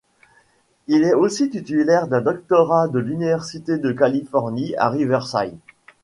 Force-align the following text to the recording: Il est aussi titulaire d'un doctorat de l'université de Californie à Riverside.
Il 0.87 1.03
est 1.03 1.13
aussi 1.13 1.51
titulaire 1.51 2.07
d'un 2.07 2.21
doctorat 2.21 2.87
de 2.87 2.97
l'université 2.97 3.77
de 3.77 3.91
Californie 3.91 4.73
à 4.79 4.89
Riverside. 4.89 5.59